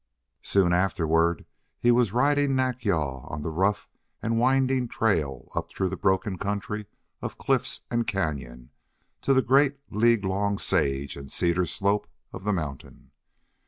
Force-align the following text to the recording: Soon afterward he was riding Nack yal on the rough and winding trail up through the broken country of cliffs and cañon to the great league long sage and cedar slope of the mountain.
Soon 0.41 0.73
afterward 0.73 1.45
he 1.79 1.91
was 1.91 2.11
riding 2.11 2.55
Nack 2.55 2.83
yal 2.83 3.23
on 3.29 3.43
the 3.43 3.51
rough 3.51 3.87
and 4.19 4.39
winding 4.39 4.87
trail 4.87 5.49
up 5.53 5.69
through 5.69 5.89
the 5.89 5.95
broken 5.95 6.39
country 6.39 6.87
of 7.21 7.37
cliffs 7.37 7.81
and 7.91 8.07
cañon 8.07 8.69
to 9.21 9.31
the 9.31 9.43
great 9.43 9.77
league 9.91 10.25
long 10.25 10.57
sage 10.57 11.15
and 11.15 11.31
cedar 11.31 11.67
slope 11.67 12.07
of 12.33 12.45
the 12.45 12.51
mountain. 12.51 13.11